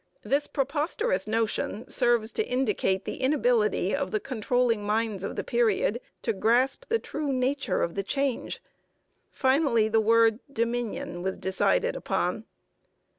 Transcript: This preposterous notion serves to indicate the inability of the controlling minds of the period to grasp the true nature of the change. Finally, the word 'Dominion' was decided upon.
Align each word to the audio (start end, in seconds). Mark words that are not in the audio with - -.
This 0.23 0.47
preposterous 0.47 1.27
notion 1.27 1.87
serves 1.87 2.31
to 2.31 2.47
indicate 2.47 3.05
the 3.05 3.17
inability 3.21 3.95
of 3.95 4.09
the 4.09 4.19
controlling 4.19 4.83
minds 4.83 5.23
of 5.23 5.35
the 5.35 5.43
period 5.43 6.01
to 6.23 6.33
grasp 6.33 6.85
the 6.89 6.97
true 6.97 7.31
nature 7.31 7.83
of 7.83 7.93
the 7.93 8.01
change. 8.01 8.63
Finally, 9.29 9.89
the 9.89 10.01
word 10.01 10.39
'Dominion' 10.51 11.21
was 11.21 11.37
decided 11.37 11.95
upon. 11.95 12.45